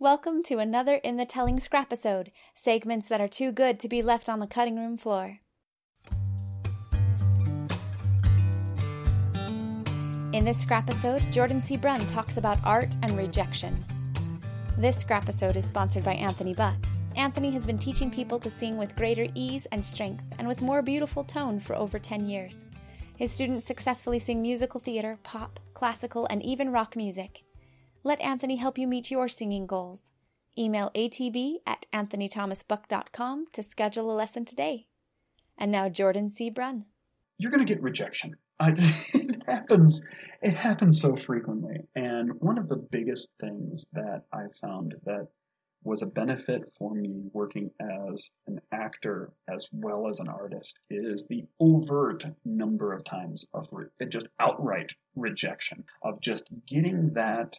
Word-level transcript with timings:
Welcome 0.00 0.44
to 0.44 0.60
another 0.60 0.94
In 0.94 1.16
the 1.16 1.26
Telling 1.26 1.58
Scrapisode, 1.58 2.30
segments 2.54 3.08
that 3.08 3.20
are 3.20 3.26
too 3.26 3.50
good 3.50 3.80
to 3.80 3.88
be 3.88 4.00
left 4.00 4.28
on 4.28 4.38
the 4.38 4.46
cutting 4.46 4.76
room 4.76 4.96
floor. 4.96 5.40
In 10.32 10.44
this 10.44 10.60
scrapisode, 10.60 11.24
Jordan 11.32 11.60
C. 11.60 11.76
Brun 11.76 11.98
talks 12.06 12.36
about 12.36 12.60
art 12.62 12.96
and 13.02 13.18
rejection. 13.18 13.84
This 14.78 14.98
scrapisode 14.98 15.56
is 15.56 15.66
sponsored 15.66 16.04
by 16.04 16.14
Anthony 16.14 16.54
Buck. 16.54 16.76
Anthony 17.16 17.50
has 17.50 17.66
been 17.66 17.76
teaching 17.76 18.08
people 18.08 18.38
to 18.38 18.50
sing 18.50 18.78
with 18.78 18.94
greater 18.94 19.26
ease 19.34 19.66
and 19.72 19.84
strength 19.84 20.22
and 20.38 20.46
with 20.46 20.62
more 20.62 20.80
beautiful 20.80 21.24
tone 21.24 21.58
for 21.58 21.74
over 21.74 21.98
10 21.98 22.28
years. 22.28 22.64
His 23.16 23.32
students 23.32 23.66
successfully 23.66 24.20
sing 24.20 24.40
musical 24.40 24.78
theater, 24.78 25.18
pop, 25.24 25.58
classical, 25.74 26.28
and 26.30 26.40
even 26.44 26.70
rock 26.70 26.94
music. 26.94 27.42
Let 28.04 28.20
Anthony 28.20 28.56
help 28.56 28.78
you 28.78 28.86
meet 28.86 29.10
your 29.10 29.28
singing 29.28 29.66
goals. 29.66 30.10
Email 30.56 30.90
atb 30.94 31.56
at 31.66 31.86
anthonythomasbuck.com 31.92 33.46
to 33.52 33.62
schedule 33.62 34.10
a 34.10 34.14
lesson 34.14 34.44
today. 34.44 34.86
And 35.56 35.72
now 35.72 35.88
Jordan 35.88 36.30
C. 36.30 36.50
Brun. 36.50 36.84
You're 37.38 37.50
going 37.50 37.64
to 37.64 37.72
get 37.72 37.82
rejection. 37.82 38.36
Just, 38.72 39.14
it 39.14 39.42
happens. 39.46 40.02
It 40.42 40.54
happens 40.54 41.00
so 41.00 41.16
frequently. 41.16 41.80
And 41.94 42.40
one 42.40 42.58
of 42.58 42.68
the 42.68 42.76
biggest 42.76 43.30
things 43.40 43.88
that 43.92 44.22
I 44.32 44.46
found 44.60 44.94
that 45.04 45.28
was 45.84 46.02
a 46.02 46.06
benefit 46.06 46.72
for 46.78 46.92
me 46.92 47.22
working 47.32 47.70
as 47.80 48.30
an 48.46 48.60
actor 48.72 49.32
as 49.48 49.68
well 49.72 50.08
as 50.08 50.20
an 50.20 50.28
artist 50.28 50.78
is 50.90 51.26
the 51.26 51.44
overt 51.60 52.26
number 52.44 52.92
of 52.92 53.04
times 53.04 53.46
of 53.54 53.68
re- 53.70 53.86
just 54.08 54.28
outright 54.40 54.90
rejection 55.14 55.84
of 56.02 56.20
just 56.20 56.44
getting 56.66 57.14
that 57.14 57.56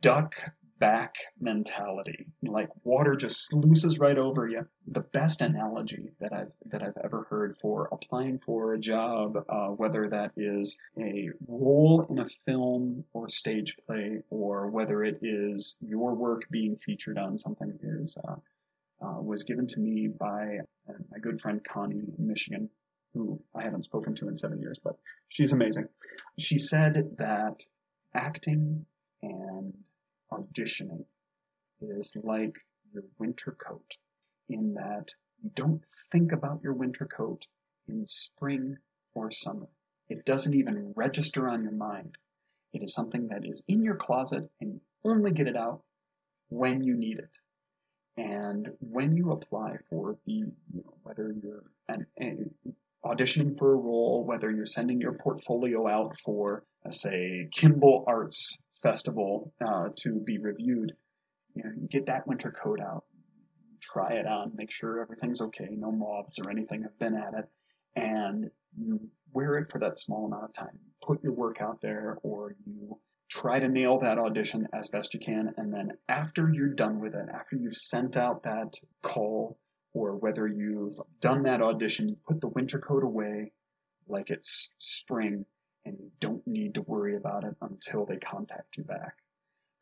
duck 0.00 0.34
back 0.78 1.16
mentality. 1.40 2.26
Like 2.42 2.68
water 2.84 3.16
just 3.16 3.48
sluices 3.48 3.98
right 3.98 4.16
over 4.16 4.48
you. 4.48 4.66
The 4.86 5.00
best 5.00 5.40
analogy 5.40 6.12
that 6.20 6.32
I've 6.32 6.52
that 6.66 6.82
I've 6.82 6.96
ever 7.02 7.26
heard 7.28 7.56
for 7.60 7.88
applying 7.90 8.38
for 8.38 8.74
a 8.74 8.78
job, 8.78 9.36
uh, 9.48 9.68
whether 9.68 10.08
that 10.08 10.32
is 10.36 10.78
a 10.98 11.30
role 11.46 12.06
in 12.08 12.18
a 12.18 12.28
film 12.46 13.04
or 13.12 13.28
stage 13.28 13.76
play, 13.86 14.22
or 14.30 14.68
whether 14.68 15.02
it 15.02 15.18
is 15.22 15.76
your 15.80 16.14
work 16.14 16.42
being 16.50 16.76
featured 16.76 17.18
on 17.18 17.38
something, 17.38 17.78
is 17.82 18.16
uh, 18.28 18.36
uh, 19.04 19.20
was 19.20 19.44
given 19.44 19.66
to 19.68 19.80
me 19.80 20.08
by 20.08 20.58
uh, 20.88 20.92
my 21.10 21.18
good 21.18 21.40
friend 21.40 21.64
Connie 21.64 22.14
in 22.18 22.26
Michigan, 22.26 22.70
who 23.14 23.38
I 23.54 23.62
haven't 23.62 23.82
spoken 23.82 24.14
to 24.16 24.28
in 24.28 24.36
seven 24.36 24.60
years, 24.60 24.78
but 24.82 24.96
she's 25.28 25.52
amazing. 25.52 25.88
She 26.38 26.58
said 26.58 27.16
that 27.18 27.64
acting 28.14 28.86
and 29.22 29.74
auditioning 30.32 31.04
is 31.80 32.16
like 32.22 32.56
your 32.92 33.04
winter 33.18 33.52
coat 33.52 33.96
in 34.48 34.74
that 34.74 35.12
you 35.42 35.50
don't 35.54 35.82
think 36.10 36.32
about 36.32 36.62
your 36.62 36.72
winter 36.72 37.06
coat 37.06 37.46
in 37.86 38.06
spring 38.06 38.76
or 39.14 39.30
summer. 39.30 39.68
It 40.08 40.24
doesn't 40.24 40.54
even 40.54 40.92
register 40.96 41.48
on 41.48 41.62
your 41.62 41.72
mind. 41.72 42.16
It 42.72 42.82
is 42.82 42.94
something 42.94 43.28
that 43.28 43.46
is 43.46 43.62
in 43.68 43.82
your 43.82 43.96
closet 43.96 44.50
and 44.60 44.74
you 44.74 44.80
only 45.04 45.32
get 45.32 45.48
it 45.48 45.56
out 45.56 45.82
when 46.48 46.82
you 46.82 46.94
need 46.96 47.18
it. 47.18 47.36
And 48.16 48.72
when 48.80 49.16
you 49.16 49.30
apply 49.30 49.76
for 49.88 50.18
the, 50.26 50.32
you 50.32 50.52
know, 50.72 50.94
whether 51.02 51.32
you're 51.32 51.64
an, 51.88 52.06
auditioning 53.04 53.56
for 53.56 53.72
a 53.72 53.76
role, 53.76 54.24
whether 54.24 54.50
you're 54.50 54.66
sending 54.66 55.00
your 55.00 55.12
portfolio 55.12 55.86
out 55.86 56.18
for, 56.18 56.64
uh, 56.84 56.90
say, 56.90 57.48
Kimball 57.52 58.04
Arts 58.08 58.58
festival 58.82 59.52
uh, 59.64 59.88
to 59.96 60.20
be 60.20 60.38
reviewed, 60.38 60.92
you 61.54 61.64
know, 61.64 61.70
you 61.80 61.88
get 61.88 62.06
that 62.06 62.26
winter 62.26 62.52
coat 62.62 62.80
out, 62.80 63.04
try 63.80 64.12
it 64.14 64.26
on, 64.26 64.52
make 64.54 64.72
sure 64.72 65.00
everything's 65.00 65.40
okay, 65.40 65.68
no 65.70 65.90
moths 65.90 66.38
or 66.38 66.50
anything 66.50 66.82
have 66.82 66.98
been 66.98 67.16
at 67.16 67.34
it, 67.34 67.48
and 67.96 68.50
you 68.76 69.00
wear 69.32 69.56
it 69.56 69.70
for 69.70 69.78
that 69.80 69.98
small 69.98 70.26
amount 70.26 70.44
of 70.44 70.52
time. 70.52 70.78
Put 71.02 71.22
your 71.22 71.32
work 71.32 71.60
out 71.60 71.80
there, 71.80 72.18
or 72.22 72.54
you 72.66 72.98
try 73.30 73.58
to 73.58 73.68
nail 73.68 73.98
that 74.00 74.18
audition 74.18 74.68
as 74.72 74.88
best 74.88 75.14
you 75.14 75.20
can, 75.20 75.54
and 75.56 75.72
then 75.72 75.92
after 76.08 76.50
you're 76.52 76.74
done 76.74 77.00
with 77.00 77.14
it, 77.14 77.28
after 77.32 77.56
you've 77.56 77.76
sent 77.76 78.16
out 78.16 78.44
that 78.44 78.74
call, 79.02 79.58
or 79.94 80.16
whether 80.16 80.46
you've 80.46 80.98
done 81.20 81.42
that 81.44 81.62
audition, 81.62 82.08
you 82.08 82.16
put 82.26 82.40
the 82.40 82.48
winter 82.48 82.78
coat 82.78 83.02
away 83.02 83.52
like 84.06 84.30
it's 84.30 84.70
spring 84.78 85.44
and 85.88 86.10
don't 86.20 86.46
need 86.46 86.74
to 86.74 86.82
worry 86.82 87.16
about 87.16 87.44
it 87.44 87.56
until 87.60 88.04
they 88.04 88.16
contact 88.16 88.76
you 88.76 88.84
back. 88.84 89.14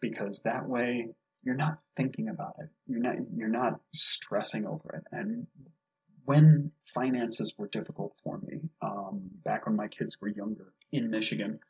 Because 0.00 0.42
that 0.42 0.68
way 0.68 1.08
you're 1.42 1.54
not 1.54 1.78
thinking 1.96 2.28
about 2.28 2.56
it. 2.58 2.68
You're 2.86 3.00
not 3.00 3.16
you're 3.34 3.48
not 3.48 3.80
stressing 3.94 4.66
over 4.66 4.96
it. 4.96 5.04
And 5.12 5.46
when 6.24 6.72
finances 6.92 7.54
were 7.56 7.68
difficult 7.68 8.14
for 8.24 8.38
me, 8.38 8.60
um, 8.82 9.30
back 9.44 9.66
when 9.66 9.76
my 9.76 9.86
kids 9.88 10.20
were 10.20 10.28
younger 10.28 10.72
in 10.90 11.10
Michigan, 11.10 11.60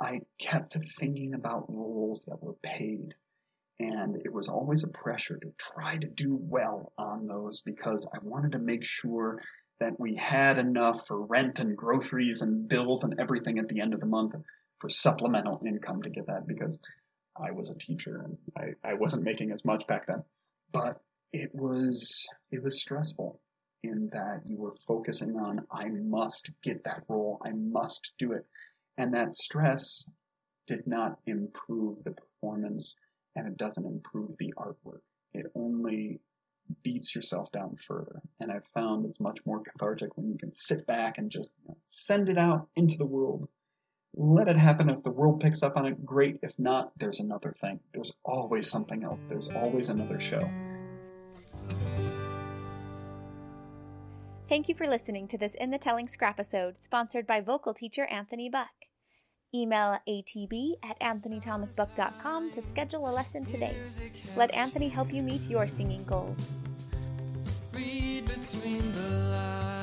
I 0.00 0.20
kept 0.38 0.76
thinking 0.98 1.34
about 1.34 1.66
roles 1.68 2.24
that 2.24 2.42
were 2.42 2.54
paid. 2.62 3.14
And 3.80 4.16
it 4.24 4.32
was 4.32 4.48
always 4.48 4.84
a 4.84 4.88
pressure 4.88 5.36
to 5.36 5.52
try 5.56 5.96
to 5.96 6.06
do 6.06 6.36
well 6.40 6.92
on 6.98 7.26
those 7.26 7.60
because 7.60 8.08
I 8.12 8.18
wanted 8.22 8.52
to 8.52 8.58
make 8.58 8.84
sure 8.84 9.40
that 9.80 9.98
we 9.98 10.14
had 10.16 10.58
enough 10.58 11.06
for 11.06 11.20
rent 11.20 11.60
and 11.60 11.76
groceries 11.76 12.42
and 12.42 12.68
bills 12.68 13.04
and 13.04 13.20
everything 13.20 13.58
at 13.58 13.68
the 13.68 13.80
end 13.80 13.94
of 13.94 14.00
the 14.00 14.06
month 14.06 14.34
for 14.80 14.88
supplemental 14.88 15.60
income 15.66 16.02
to 16.02 16.10
get 16.10 16.26
that 16.26 16.46
because 16.46 16.78
I 17.36 17.52
was 17.52 17.70
a 17.70 17.74
teacher 17.74 18.22
and 18.24 18.38
I, 18.56 18.90
I 18.90 18.94
wasn't 18.94 19.24
making 19.24 19.52
as 19.52 19.64
much 19.64 19.86
back 19.86 20.06
then. 20.06 20.24
But 20.72 21.00
it 21.32 21.54
was 21.54 22.28
it 22.50 22.62
was 22.62 22.80
stressful 22.80 23.40
in 23.82 24.10
that 24.12 24.42
you 24.44 24.56
were 24.56 24.74
focusing 24.86 25.36
on 25.36 25.66
I 25.70 25.88
must 25.88 26.50
get 26.62 26.84
that 26.84 27.04
role, 27.08 27.40
I 27.44 27.52
must 27.52 28.12
do 28.18 28.32
it. 28.32 28.46
And 28.96 29.14
that 29.14 29.34
stress 29.34 30.08
did 30.66 30.86
not 30.86 31.18
improve 31.26 32.02
the 32.04 32.10
performance 32.10 32.96
and 33.36 33.46
it 33.46 33.56
doesn't 33.56 33.86
improve 33.86 34.36
the 34.38 34.52
artwork. 34.56 35.00
It 35.32 35.46
only 35.54 36.20
beats 36.82 37.14
yourself 37.14 37.52
down 37.52 37.76
further. 37.76 38.20
I've 38.58 38.66
found 38.66 39.06
it's 39.06 39.20
much 39.20 39.38
more 39.46 39.62
cathartic 39.62 40.16
when 40.16 40.28
you 40.28 40.36
can 40.36 40.52
sit 40.52 40.84
back 40.84 41.18
and 41.18 41.30
just 41.30 41.48
you 41.62 41.68
know, 41.68 41.76
send 41.80 42.28
it 42.28 42.38
out 42.38 42.66
into 42.74 42.98
the 42.98 43.06
world. 43.06 43.48
Let 44.16 44.48
it 44.48 44.56
happen. 44.58 44.90
If 44.90 45.04
the 45.04 45.12
world 45.12 45.38
picks 45.40 45.62
up 45.62 45.76
on 45.76 45.86
it, 45.86 46.04
great. 46.04 46.40
If 46.42 46.58
not, 46.58 46.90
there's 46.98 47.20
another 47.20 47.54
thing. 47.60 47.78
There's 47.94 48.12
always 48.24 48.68
something 48.68 49.04
else. 49.04 49.26
There's 49.26 49.48
always 49.50 49.90
another 49.90 50.18
show. 50.18 50.40
Thank 54.48 54.68
you 54.68 54.74
for 54.74 54.88
listening 54.88 55.28
to 55.28 55.38
this 55.38 55.54
In 55.54 55.70
the 55.70 55.78
Telling 55.78 56.08
Scrapisode, 56.08 56.82
sponsored 56.82 57.28
by 57.28 57.40
vocal 57.40 57.74
teacher 57.74 58.06
Anthony 58.06 58.50
Buck. 58.50 58.70
Email 59.54 59.98
atb 60.08 60.72
at 60.82 60.98
anthonythomasbuck.com 60.98 62.50
to 62.50 62.60
schedule 62.60 63.08
a 63.08 63.12
lesson 63.12 63.44
today. 63.44 63.76
Let 64.36 64.52
Anthony 64.52 64.88
help 64.88 65.12
you 65.12 65.22
meet 65.22 65.48
your 65.48 65.68
singing 65.68 66.02
goals. 66.04 66.48
Read 67.78 68.24
between 68.26 68.92
the 68.92 69.08
lines. 69.30 69.77